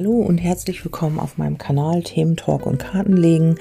[0.00, 3.56] Hallo und herzlich willkommen auf meinem Kanal Themen Talk und Kartenlegen.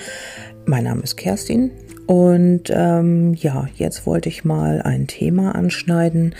[0.66, 1.72] Mein Name ist Kerstin
[2.08, 6.34] und ähm, ja, jetzt wollte ich mal ein Thema anschneiden,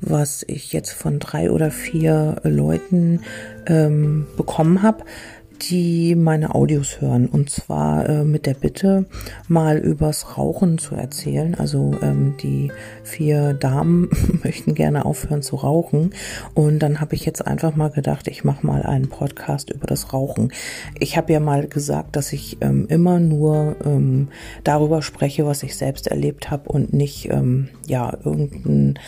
[0.00, 3.20] was ich jetzt von drei oder vier Leuten
[3.68, 5.04] ähm, bekommen habe
[5.62, 7.26] die meine Audios hören.
[7.26, 9.06] Und zwar äh, mit der Bitte,
[9.48, 11.54] mal übers Rauchen zu erzählen.
[11.54, 12.72] Also ähm, die
[13.02, 14.10] vier Damen
[14.44, 16.14] möchten gerne aufhören zu rauchen.
[16.54, 20.12] Und dann habe ich jetzt einfach mal gedacht, ich mache mal einen Podcast über das
[20.12, 20.52] Rauchen.
[20.98, 24.28] Ich habe ja mal gesagt, dass ich ähm, immer nur ähm,
[24.64, 28.98] darüber spreche, was ich selbst erlebt habe und nicht ähm, ja irgendein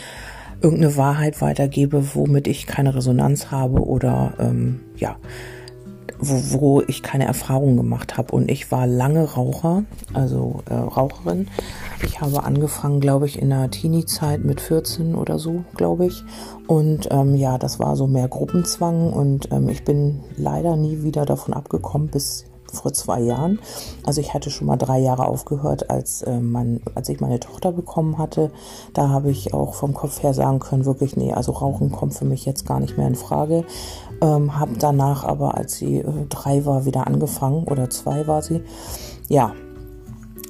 [0.63, 5.17] irgendeine Wahrheit weitergebe, womit ich keine Resonanz habe oder ähm, ja
[6.19, 8.33] wo, wo ich keine Erfahrung gemacht habe.
[8.35, 11.49] Und ich war lange Raucher, also äh, Raucherin.
[12.05, 16.23] Ich habe angefangen, glaube ich, in der Teenie-Zeit mit 14 oder so, glaube ich.
[16.67, 21.25] Und ähm, ja, das war so mehr Gruppenzwang und ähm, ich bin leider nie wieder
[21.25, 22.45] davon abgekommen bis
[22.77, 23.59] vor zwei Jahren.
[24.05, 27.73] Also ich hatte schon mal drei Jahre aufgehört, als, äh, mein, als ich meine Tochter
[27.73, 28.51] bekommen hatte.
[28.93, 32.25] Da habe ich auch vom Kopf her sagen können, wirklich, nee, also Rauchen kommt für
[32.25, 33.65] mich jetzt gar nicht mehr in Frage.
[34.21, 38.63] Ähm, habe danach aber, als sie äh, drei war, wieder angefangen oder zwei war sie.
[39.29, 39.53] Ja,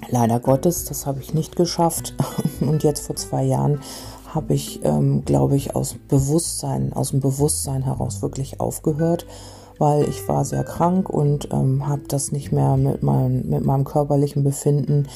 [0.09, 2.15] leider Gottes, das habe ich nicht geschafft.
[2.61, 3.81] Und jetzt vor zwei Jahren
[4.35, 9.27] habe ich, ähm, glaube ich, aus Bewusstsein, aus dem Bewusstsein heraus wirklich aufgehört
[9.79, 13.85] weil ich war sehr krank und ähm, habe das nicht mehr mit, mein, mit meinem
[13.85, 15.07] körperlichen Befinden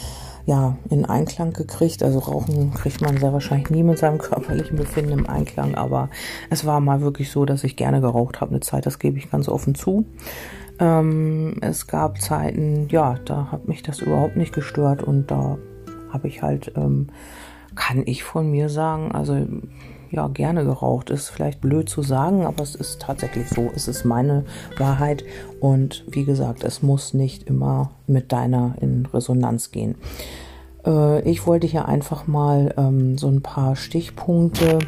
[0.51, 2.03] ja, in Einklang gekriegt.
[2.03, 6.11] Also Rauchen kriegt man sehr wahrscheinlich nie mit seinem körperlichen Befinden im Einklang, aber
[6.51, 9.31] es war mal wirklich so, dass ich gerne geraucht habe eine Zeit, das gebe ich
[9.31, 10.07] ganz offen zu.
[10.81, 15.57] Ähm, es gab Zeiten, ja, da hat mich das überhaupt nicht gestört und da
[16.13, 17.07] habe ich halt, ähm,
[17.77, 19.47] kann ich von mir sagen, also
[20.11, 21.11] ja gerne geraucht.
[21.11, 23.71] Ist vielleicht blöd zu sagen, aber es ist tatsächlich so.
[23.75, 24.45] Es ist meine
[24.79, 25.25] Wahrheit
[25.61, 29.95] und wie gesagt, es muss nicht immer mit deiner in Resonanz gehen.
[30.91, 34.81] Äh, ich wollte hier einfach mal ähm, so ein paar Stichpunkte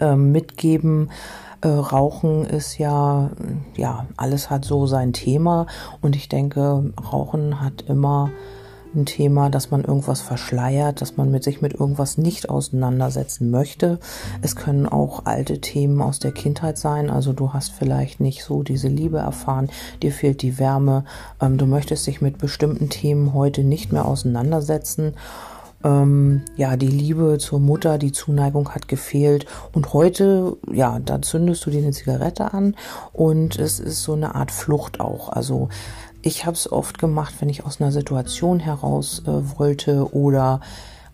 [0.00, 1.10] äh, mitgeben.
[1.60, 3.30] Äh, Rauchen ist ja,
[3.76, 5.66] ja, alles hat so sein Thema
[6.00, 8.30] und ich denke, Rauchen hat immer
[8.94, 13.98] ein Thema, dass man irgendwas verschleiert, dass man mit sich mit irgendwas nicht auseinandersetzen möchte.
[14.42, 17.10] Es können auch alte Themen aus der Kindheit sein.
[17.10, 19.70] Also du hast vielleicht nicht so diese Liebe erfahren,
[20.02, 21.04] dir fehlt die Wärme,
[21.40, 25.14] ähm, du möchtest dich mit bestimmten Themen heute nicht mehr auseinandersetzen
[25.84, 29.46] ähm, ja, die Liebe zur Mutter, die Zuneigung hat gefehlt.
[29.72, 32.74] Und heute, ja, da zündest du dir eine Zigarette an
[33.12, 35.28] und es ist so eine Art Flucht auch.
[35.28, 35.68] Also
[36.24, 40.60] ich habe es oft gemacht, wenn ich aus einer Situation heraus äh, wollte oder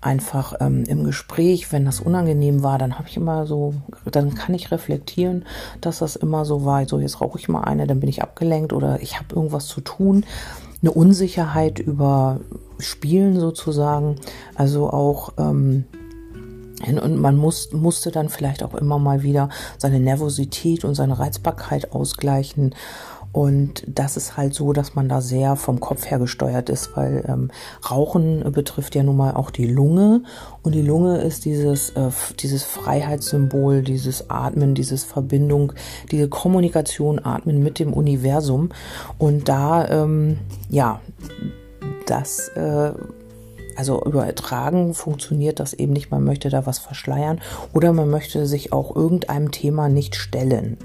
[0.01, 3.75] einfach ähm, im Gespräch, wenn das unangenehm war, dann habe ich immer so,
[4.11, 5.45] dann kann ich reflektieren,
[5.81, 8.73] dass das immer so war, so jetzt rauche ich mal eine, dann bin ich abgelenkt
[8.73, 10.25] oder ich habe irgendwas zu tun,
[10.81, 12.41] eine Unsicherheit über
[12.79, 14.17] Spielen sozusagen,
[14.55, 15.85] also auch ähm,
[16.87, 21.93] und man muss, musste dann vielleicht auch immer mal wieder seine Nervosität und seine Reizbarkeit
[21.93, 22.75] ausgleichen
[23.33, 27.25] und das ist halt so, dass man da sehr vom Kopf her gesteuert ist, weil
[27.29, 27.51] ähm,
[27.89, 30.25] Rauchen betrifft ja nun mal auch die Lunge.
[30.63, 32.11] Und die Lunge ist dieses, äh,
[32.41, 35.73] dieses Freiheitssymbol, dieses Atmen, dieses Verbindung,
[36.11, 38.71] diese Kommunikation, Atmen mit dem Universum.
[39.19, 41.01] Und da, ähm, ja,
[42.07, 42.93] das äh,
[43.81, 46.11] also übertragen funktioniert das eben nicht.
[46.11, 47.41] Man möchte da was verschleiern
[47.73, 50.77] oder man möchte sich auch irgendeinem Thema nicht stellen.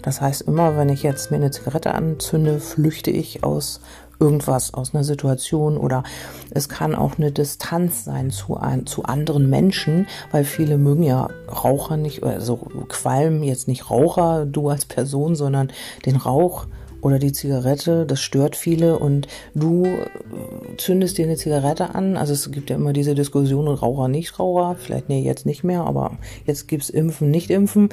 [0.00, 3.82] Das heißt, immer wenn ich jetzt mir eine Zigarette anzünde, flüchte ich aus
[4.18, 6.04] irgendwas, aus einer Situation oder
[6.48, 11.28] es kann auch eine Distanz sein zu, ein, zu anderen Menschen, weil viele mögen ja
[11.50, 12.56] Raucher nicht, also
[12.88, 15.70] Qualm jetzt nicht Raucher, du als Person, sondern
[16.06, 16.66] den Rauch
[17.00, 22.16] oder die Zigarette, das stört viele und du äh, zündest dir eine Zigarette an.
[22.16, 24.76] Also es gibt ja immer diese Diskussion Raucher, nicht Raucher.
[24.78, 27.90] Vielleicht nee, jetzt nicht mehr, aber jetzt gibt's Impfen, nicht Impfen.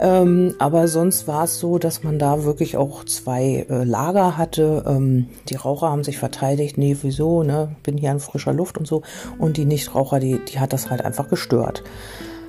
[0.00, 4.84] Ähm, aber sonst war es so, dass man da wirklich auch zwei äh, Lager hatte.
[4.86, 8.86] Ähm, die Raucher haben sich verteidigt, nee, wieso, ne, bin hier in frischer Luft und
[8.86, 9.02] so.
[9.38, 11.82] Und die Nichtraucher, die, die hat das halt einfach gestört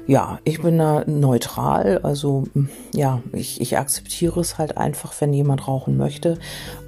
[0.07, 2.00] ja, ich bin da neutral.
[2.04, 6.38] Also hm, ja, ich, ich akzeptiere es halt einfach, wenn jemand rauchen möchte.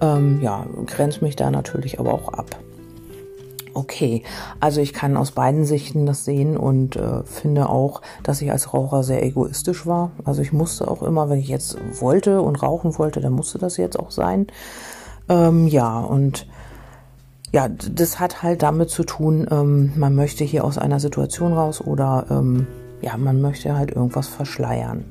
[0.02, 2.58] Ähm, ja, grenzt mich da natürlich aber auch ab.
[3.74, 4.24] Okay,
[4.60, 8.74] also ich kann aus beiden Sichten das sehen und äh, finde auch, dass ich als
[8.74, 10.12] Raucher sehr egoistisch war.
[10.26, 13.78] Also ich musste auch immer, wenn ich jetzt wollte und rauchen wollte, dann musste das
[13.78, 14.48] jetzt auch sein.
[15.30, 16.48] Ähm, ja, und
[17.52, 21.80] ja, das hat halt damit zu tun, ähm, man möchte hier aus einer Situation raus
[21.80, 22.66] oder ähm,
[23.02, 25.06] ja, man möchte halt irgendwas verschleiern.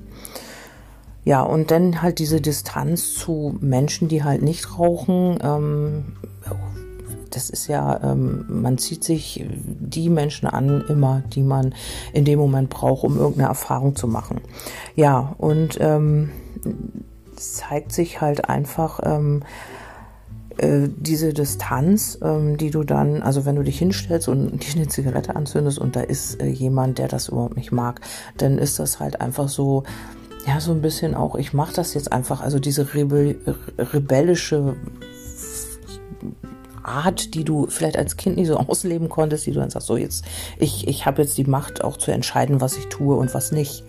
[1.25, 5.39] Ja, und dann halt diese Distanz zu Menschen, die halt nicht rauchen.
[5.43, 6.05] Ähm,
[7.31, 11.75] das ist ja, ähm, man zieht sich die Menschen an, immer, die man
[12.13, 14.41] in dem Moment braucht, um irgendeine Erfahrung zu machen.
[14.95, 16.31] Ja, und ähm,
[17.35, 19.43] zeigt sich halt einfach, ähm,
[20.59, 24.89] äh, diese Distanz, ähm, die du dann, also wenn du dich hinstellst und dir eine
[24.89, 28.01] Zigarette anzündest und da ist äh, jemand, der das überhaupt nicht mag,
[28.37, 29.85] dann ist das halt einfach so,
[30.47, 33.37] ja, so ein bisschen auch, ich mache das jetzt einfach, also diese Rebe
[33.79, 34.77] rebellische
[36.83, 39.97] Art, die du vielleicht als Kind nicht so ausleben konntest, die du dann sagst, so
[39.97, 40.25] jetzt,
[40.59, 43.85] ich, ich habe jetzt die Macht auch zu entscheiden, was ich tue und was nicht.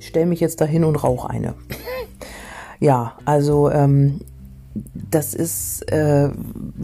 [0.00, 1.54] Ich stell mich jetzt dahin und rauche eine.
[2.80, 4.20] ja, also ähm,
[5.10, 6.30] das ist, äh,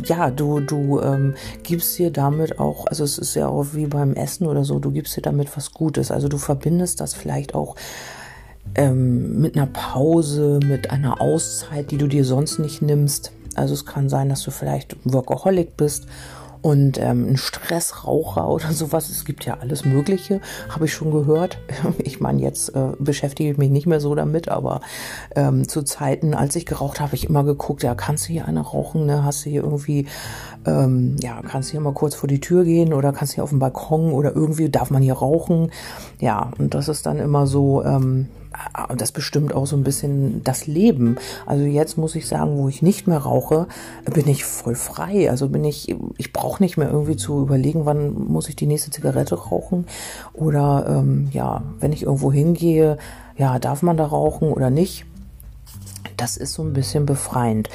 [0.04, 4.14] ja, du, du ähm, gibst dir damit auch, also es ist ja auch wie beim
[4.14, 6.10] Essen oder so, du gibst dir damit was Gutes.
[6.10, 7.76] Also du verbindest das vielleicht auch
[8.74, 13.32] ähm, mit einer Pause, mit einer Auszeit, die du dir sonst nicht nimmst.
[13.54, 16.06] Also es kann sein, dass du vielleicht Workaholic bist
[16.64, 19.10] und ähm, ein Stressraucher oder sowas.
[19.10, 20.40] Es gibt ja alles Mögliche,
[20.70, 21.58] habe ich schon gehört.
[21.98, 24.80] Ich meine, jetzt äh, beschäftige ich mich nicht mehr so damit, aber
[25.36, 28.60] ähm, zu Zeiten, als ich geraucht habe, ich immer geguckt, ja, kannst du hier eine
[28.60, 29.24] rauchen, ne?
[29.24, 30.06] Hast du hier irgendwie,
[30.64, 33.44] ähm, ja, kannst du hier mal kurz vor die Tür gehen oder kannst du hier
[33.44, 35.70] auf dem Balkon oder irgendwie darf man hier rauchen?
[36.18, 38.28] Ja, und das ist dann immer so, ähm,
[38.88, 41.16] und das bestimmt auch so ein bisschen das Leben.
[41.46, 43.66] Also jetzt muss ich sagen, wo ich nicht mehr rauche,
[44.12, 45.30] bin ich voll frei.
[45.30, 48.90] Also bin ich, ich brauche nicht mehr irgendwie zu überlegen, wann muss ich die nächste
[48.90, 49.86] Zigarette rauchen.
[50.32, 52.98] Oder ähm, ja, wenn ich irgendwo hingehe,
[53.36, 55.06] ja, darf man da rauchen oder nicht.
[56.16, 57.68] Das ist so ein bisschen befreiend.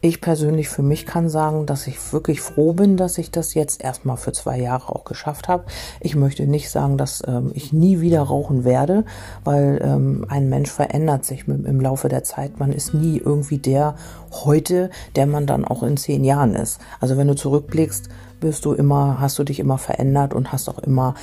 [0.00, 3.82] Ich persönlich für mich kann sagen, dass ich wirklich froh bin, dass ich das jetzt
[3.82, 5.64] erstmal für zwei Jahre auch geschafft habe.
[6.00, 9.04] Ich möchte nicht sagen, dass ähm, ich nie wieder rauchen werde,
[9.44, 12.58] weil ähm, ein Mensch verändert sich mit, im Laufe der Zeit.
[12.58, 13.96] Man ist nie irgendwie der
[14.30, 16.80] heute, der man dann auch in zehn Jahren ist.
[17.00, 18.08] Also wenn du zurückblickst,
[18.40, 21.14] bist du immer, hast du dich immer verändert und hast auch immer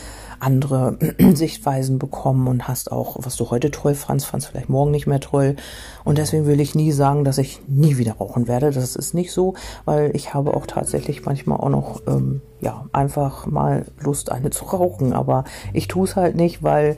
[0.44, 0.98] andere
[1.34, 5.20] Sichtweisen bekommen und hast auch, was du heute toll fandst, fandst vielleicht morgen nicht mehr
[5.20, 5.56] toll.
[6.04, 8.72] Und deswegen will ich nie sagen, dass ich nie wieder rauchen werde.
[8.72, 9.56] Das ist nicht so,
[9.86, 14.66] weil ich habe auch tatsächlich manchmal auch noch, ähm, ja, einfach mal Lust, eine zu
[14.66, 15.14] rauchen.
[15.14, 16.98] Aber ich tue es halt nicht, weil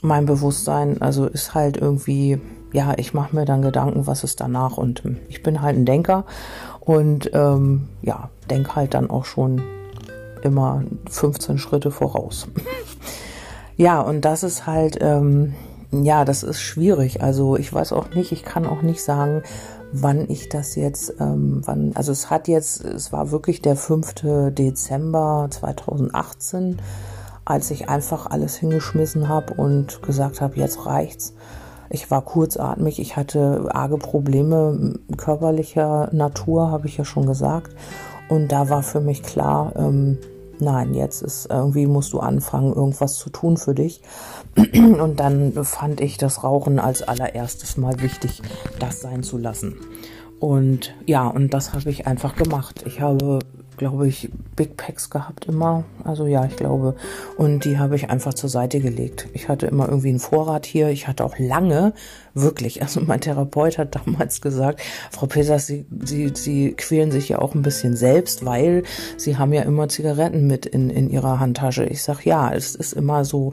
[0.00, 2.40] mein Bewusstsein, also ist halt irgendwie,
[2.72, 4.76] ja, ich mache mir dann Gedanken, was ist danach.
[4.76, 6.24] Und ich bin halt ein Denker
[6.80, 9.62] und ähm, ja, denke halt dann auch schon
[10.44, 12.48] immer 15 Schritte voraus.
[13.76, 15.54] ja, und das ist halt, ähm,
[15.90, 17.22] ja, das ist schwierig.
[17.22, 19.42] Also ich weiß auch nicht, ich kann auch nicht sagen,
[19.92, 24.50] wann ich das jetzt, ähm, wann, also es hat jetzt, es war wirklich der 5.
[24.50, 26.80] Dezember 2018,
[27.44, 31.34] als ich einfach alles hingeschmissen habe und gesagt habe, jetzt reicht's.
[31.90, 37.76] Ich war kurzatmig, ich hatte arge Probleme körperlicher Natur, habe ich ja schon gesagt.
[38.30, 40.16] Und da war für mich klar, ähm,
[40.62, 44.00] nein, jetzt ist irgendwie musst du anfangen, irgendwas zu tun für dich.
[44.56, 48.42] Und dann fand ich das Rauchen als allererstes mal wichtig,
[48.78, 49.76] das sein zu lassen.
[50.42, 52.82] Und ja, und das habe ich einfach gemacht.
[52.84, 53.38] Ich habe
[53.82, 55.82] glaube ich, Big Packs gehabt immer.
[56.04, 56.94] Also ja, ich glaube.
[57.36, 59.26] Und die habe ich einfach zur Seite gelegt.
[59.32, 60.90] Ich hatte immer irgendwie einen Vorrat hier.
[60.90, 61.92] Ich hatte auch lange,
[62.32, 67.40] wirklich, also mein Therapeut hat damals gesagt, Frau Peters, Sie, Sie, Sie quälen sich ja
[67.40, 68.84] auch ein bisschen selbst, weil
[69.16, 71.84] Sie haben ja immer Zigaretten mit in, in Ihrer Handtasche.
[71.84, 73.52] Ich sag ja, es ist immer so,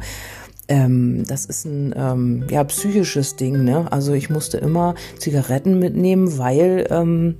[0.69, 3.91] ähm, das ist ein ähm, ja psychisches Ding, ne?
[3.91, 7.37] Also ich musste immer Zigaretten mitnehmen, weil ähm,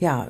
[0.00, 0.26] ja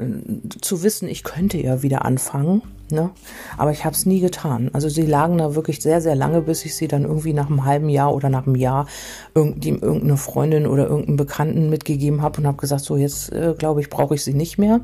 [0.60, 3.10] zu wissen, ich könnte ja wieder anfangen, ne?
[3.56, 4.68] Aber ich habe es nie getan.
[4.74, 7.64] Also sie lagen da wirklich sehr sehr lange, bis ich sie dann irgendwie nach einem
[7.64, 8.86] halben Jahr oder nach einem Jahr
[9.34, 13.80] irgendwie irgendeine Freundin oder irgendeinen Bekannten mitgegeben habe und habe gesagt, so jetzt äh, glaube
[13.80, 14.80] ich brauche ich sie nicht mehr.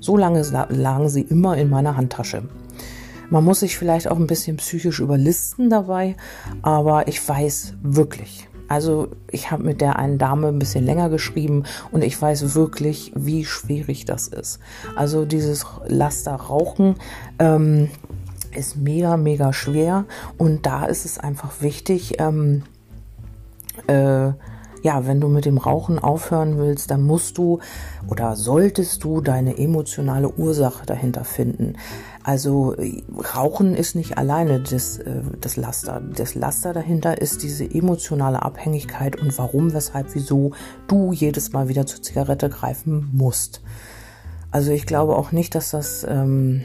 [0.00, 2.42] So lange lagen sie immer in meiner Handtasche.
[3.32, 6.16] Man muss sich vielleicht auch ein bisschen psychisch überlisten dabei,
[6.60, 11.64] aber ich weiß wirklich, also ich habe mit der einen Dame ein bisschen länger geschrieben
[11.92, 14.58] und ich weiß wirklich, wie schwierig das ist.
[14.96, 16.96] Also dieses Laster Rauchen
[17.38, 17.88] ähm,
[18.54, 20.04] ist mega, mega schwer
[20.36, 22.64] und da ist es einfach wichtig, ähm,
[23.86, 24.32] äh,
[24.82, 27.60] ja, wenn du mit dem Rauchen aufhören willst, dann musst du
[28.08, 31.76] oder solltest du deine emotionale Ursache dahinter finden.
[32.24, 32.76] Also
[33.34, 36.00] Rauchen ist nicht alleine das, äh, das Laster.
[36.00, 40.52] Das Laster dahinter ist diese emotionale Abhängigkeit und warum, weshalb, wieso
[40.86, 43.60] du jedes Mal wieder zur Zigarette greifen musst.
[44.52, 46.62] Also ich glaube auch nicht, dass das, ähm,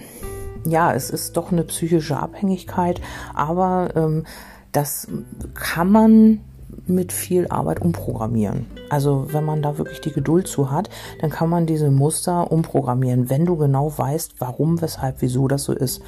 [0.65, 3.01] ja, es ist doch eine psychische Abhängigkeit,
[3.33, 4.25] aber ähm,
[4.73, 5.07] das
[5.53, 6.41] kann man
[6.85, 8.65] mit viel Arbeit umprogrammieren.
[8.89, 10.89] Also wenn man da wirklich die Geduld zu hat,
[11.21, 15.73] dann kann man diese Muster umprogrammieren, wenn du genau weißt, warum, weshalb, wieso das so
[15.73, 16.01] ist.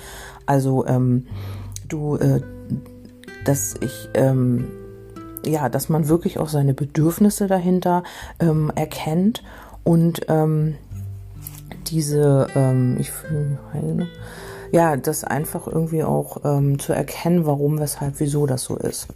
[0.46, 1.28] Also ähm,
[1.88, 2.42] du, äh,
[3.46, 4.68] dass ich ähm,
[5.46, 8.04] ja, dass man wirklich auch seine Bedürfnisse dahinter
[8.39, 9.44] ähm, erkennt
[9.84, 10.75] und ähm,
[11.88, 13.12] diese, ähm, ich
[14.72, 19.08] ja, das einfach irgendwie auch ähm, zu erkennen, warum, weshalb, wieso das so ist.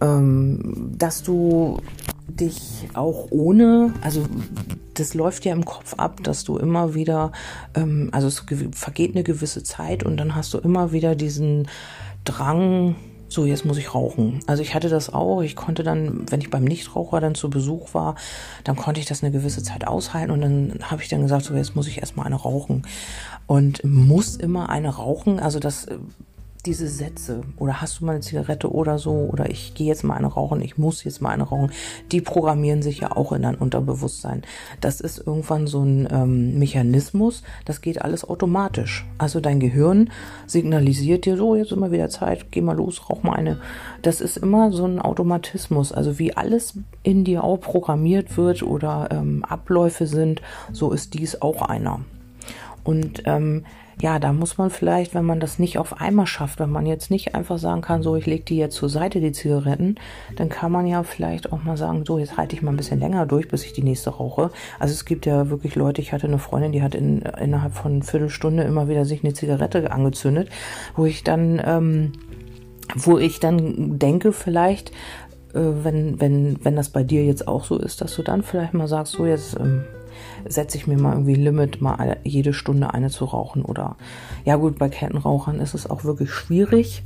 [0.00, 1.80] Ähm, dass du
[2.28, 4.26] dich auch ohne, also
[4.94, 7.32] das läuft ja im Kopf ab, dass du immer wieder,
[7.74, 11.68] ähm, also es vergeht eine gewisse Zeit und dann hast du immer wieder diesen
[12.24, 12.96] Drang,
[13.28, 14.40] so jetzt muss ich rauchen.
[14.46, 15.42] Also ich hatte das auch.
[15.42, 18.14] Ich konnte dann, wenn ich beim Nichtraucher dann zu Besuch war,
[18.64, 21.54] dann konnte ich das eine gewisse Zeit aushalten und dann habe ich dann gesagt, so
[21.54, 22.86] jetzt muss ich erstmal eine rauchen.
[23.46, 25.40] Und muss immer eine rauchen.
[25.40, 25.86] Also das
[26.66, 30.16] diese Sätze oder hast du mal eine Zigarette oder so oder ich gehe jetzt mal
[30.16, 31.70] eine rauchen, ich muss jetzt mal eine rauchen,
[32.10, 34.42] die programmieren sich ja auch in dein Unterbewusstsein.
[34.80, 39.06] Das ist irgendwann so ein ähm, Mechanismus, das geht alles automatisch.
[39.18, 40.10] Also dein Gehirn
[40.46, 43.58] signalisiert dir so, jetzt immer wieder Zeit, geh mal los, rauch mal eine.
[44.02, 45.92] Das ist immer so ein Automatismus.
[45.92, 51.40] Also wie alles in dir auch programmiert wird oder ähm, Abläufe sind, so ist dies
[51.40, 52.00] auch einer.
[52.84, 53.64] Und ähm,
[54.00, 57.10] ja, da muss man vielleicht, wenn man das nicht auf einmal schafft, wenn man jetzt
[57.10, 59.96] nicht einfach sagen kann, so, ich lege die jetzt zur Seite, die Zigaretten,
[60.36, 63.00] dann kann man ja vielleicht auch mal sagen, so, jetzt halte ich mal ein bisschen
[63.00, 64.50] länger durch, bis ich die nächste rauche.
[64.78, 67.92] Also es gibt ja wirklich Leute, ich hatte eine Freundin, die hat in, innerhalb von
[67.92, 70.48] einer Viertelstunde immer wieder sich eine Zigarette angezündet,
[70.94, 72.12] wo ich dann, ähm,
[72.94, 74.90] wo ich dann denke, vielleicht,
[75.54, 78.74] äh, wenn, wenn, wenn das bei dir jetzt auch so ist, dass du dann vielleicht
[78.74, 79.84] mal sagst, so jetzt ähm,
[80.46, 83.62] setze ich mir mal irgendwie Limit, mal jede Stunde eine zu rauchen.
[83.62, 83.96] Oder
[84.44, 87.04] ja gut, bei Kettenrauchern ist es auch wirklich schwierig.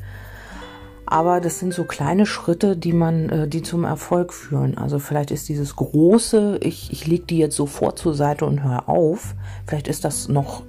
[1.13, 4.79] Aber das sind so kleine Schritte, die man, äh, die zum Erfolg führen.
[4.79, 8.89] Also vielleicht ist dieses große, ich, ich lege die jetzt sofort zur Seite und höre
[8.89, 9.35] auf.
[9.67, 10.63] Vielleicht ist das noch,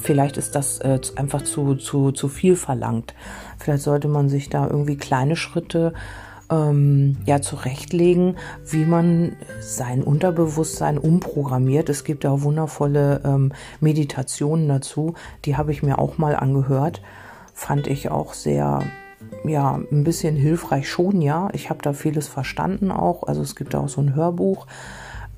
[0.00, 3.14] vielleicht ist das äh, einfach zu, zu, zu viel verlangt.
[3.58, 5.92] Vielleicht sollte man sich da irgendwie kleine Schritte
[6.50, 8.36] ähm, ja zurechtlegen,
[8.66, 11.88] wie man sein Unterbewusstsein umprogrammiert.
[11.88, 17.02] Es gibt ja wundervolle ähm, Meditationen dazu, die habe ich mir auch mal angehört.
[17.52, 18.82] Fand ich auch sehr
[19.44, 21.48] ja, ein bisschen hilfreich schon, ja.
[21.52, 23.24] Ich habe da vieles verstanden auch.
[23.24, 24.66] Also es gibt auch so ein Hörbuch,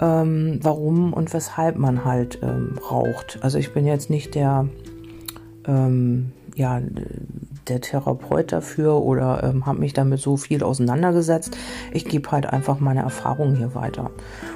[0.01, 3.39] ähm, warum und weshalb man halt ähm, raucht.
[3.43, 4.69] Also ich bin jetzt nicht der,
[5.67, 6.81] ähm, ja,
[7.69, 11.57] der Therapeut dafür oder ähm, habe mich damit so viel auseinandergesetzt.
[11.93, 14.11] Ich gebe halt einfach meine Erfahrungen hier weiter.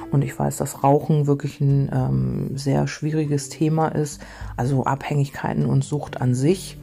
[0.09, 4.21] Und ich weiß, dass Rauchen wirklich ein ähm, sehr schwieriges Thema ist,
[4.57, 6.79] also Abhängigkeiten und Sucht an sich.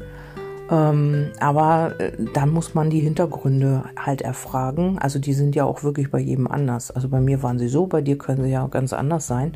[0.71, 4.99] Ähm, aber äh, dann muss man die Hintergründe halt erfragen.
[5.01, 6.93] Also die sind ja auch wirklich bei jedem anders.
[6.93, 9.53] Also bei mir waren sie so, bei dir können sie ja ganz anders sein.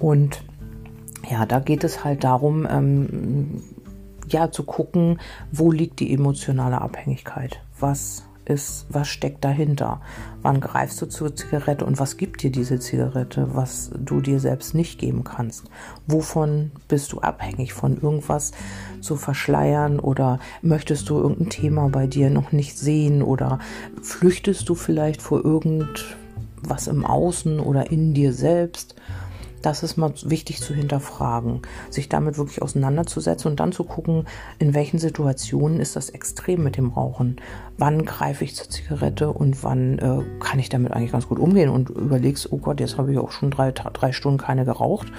[0.00, 0.42] Und
[1.30, 3.62] ja, da geht es halt darum, ähm,
[4.32, 5.18] ja, zu gucken,
[5.52, 7.60] wo liegt die emotionale Abhängigkeit?
[7.78, 10.00] Was ist, was steckt dahinter?
[10.42, 14.74] Wann greifst du zur Zigarette und was gibt dir diese Zigarette, was du dir selbst
[14.74, 15.64] nicht geben kannst?
[16.06, 17.74] Wovon bist du abhängig?
[17.74, 18.52] Von irgendwas
[19.00, 23.58] zu verschleiern oder möchtest du irgendein Thema bei dir noch nicht sehen oder
[24.02, 28.94] flüchtest du vielleicht vor irgendwas im Außen oder in dir selbst?
[29.62, 34.26] Das ist mal wichtig zu hinterfragen, sich damit wirklich auseinanderzusetzen und dann zu gucken,
[34.58, 37.36] in welchen Situationen ist das extrem mit dem Rauchen.
[37.76, 41.70] Wann greife ich zur Zigarette und wann äh, kann ich damit eigentlich ganz gut umgehen
[41.70, 45.12] und überlegst, oh Gott, jetzt habe ich auch schon drei, drei Stunden keine geraucht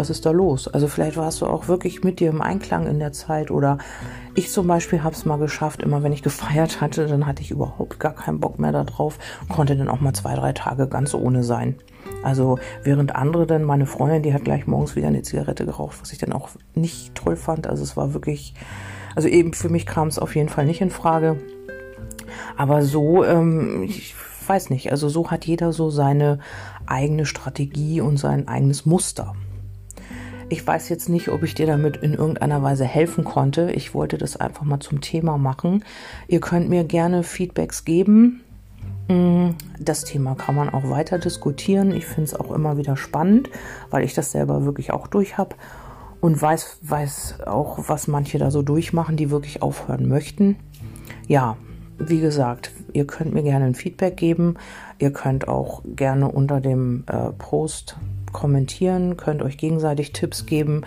[0.00, 0.66] was ist da los?
[0.66, 3.76] Also vielleicht warst du auch wirklich mit dir im Einklang in der Zeit oder
[4.34, 7.50] ich zum Beispiel habe es mal geschafft, immer wenn ich gefeiert hatte, dann hatte ich
[7.50, 9.18] überhaupt gar keinen Bock mehr darauf,
[9.50, 11.76] konnte dann auch mal zwei, drei Tage ganz ohne sein.
[12.22, 16.12] Also während andere dann, meine Freundin, die hat gleich morgens wieder eine Zigarette geraucht, was
[16.12, 17.66] ich dann auch nicht toll fand.
[17.66, 18.54] Also es war wirklich,
[19.14, 21.36] also eben für mich kam es auf jeden Fall nicht in Frage.
[22.56, 24.14] Aber so, ähm, ich
[24.46, 26.38] weiß nicht, also so hat jeder so seine
[26.86, 29.34] eigene Strategie und sein eigenes Muster.
[30.50, 33.70] Ich weiß jetzt nicht, ob ich dir damit in irgendeiner Weise helfen konnte.
[33.70, 35.84] Ich wollte das einfach mal zum Thema machen.
[36.26, 38.40] Ihr könnt mir gerne Feedbacks geben.
[39.06, 41.92] Mm, das Thema kann man auch weiter diskutieren.
[41.92, 43.48] Ich finde es auch immer wieder spannend,
[43.90, 45.54] weil ich das selber wirklich auch durch habe
[46.20, 50.56] und weiß, weiß auch, was manche da so durchmachen, die wirklich aufhören möchten.
[51.28, 51.56] Ja,
[51.96, 54.56] wie gesagt, ihr könnt mir gerne ein Feedback geben.
[54.98, 57.98] Ihr könnt auch gerne unter dem äh, Post
[58.32, 60.82] kommentieren, könnt euch gegenseitig Tipps geben.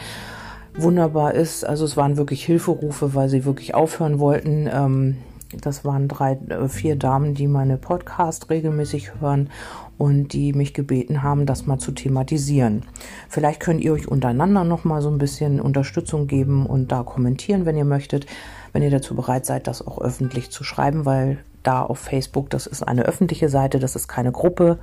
[0.76, 4.70] Wunderbar ist, also es waren wirklich Hilferufe, weil sie wirklich aufhören wollten.
[4.72, 5.18] Ähm,
[5.62, 9.52] Das waren drei, äh, vier Damen, die meine Podcast regelmäßig hören
[10.00, 12.82] und die mich gebeten haben, das mal zu thematisieren.
[13.30, 17.68] Vielleicht könnt ihr euch untereinander noch mal so ein bisschen Unterstützung geben und da kommentieren,
[17.68, 18.26] wenn ihr möchtet,
[18.72, 22.66] wenn ihr dazu bereit seid, das auch öffentlich zu schreiben, weil da auf Facebook, das
[22.66, 24.80] ist eine öffentliche Seite, das ist keine Gruppe,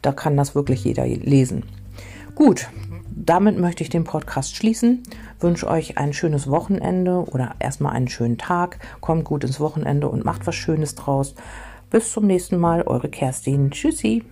[0.00, 1.64] da kann das wirklich jeder lesen.
[2.34, 2.68] Gut,
[3.14, 5.02] damit möchte ich den Podcast schließen.
[5.40, 8.78] Wünsche euch ein schönes Wochenende oder erstmal einen schönen Tag.
[9.00, 11.34] Kommt gut ins Wochenende und macht was Schönes draus.
[11.90, 13.70] Bis zum nächsten Mal, eure Kerstin.
[13.70, 14.24] Tschüssi.